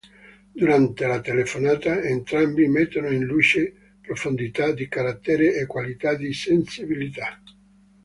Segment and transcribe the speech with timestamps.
[0.61, 7.39] Durante la telefonata, entrambi mettono in luce profondità di carattere e qualità di sensibilità.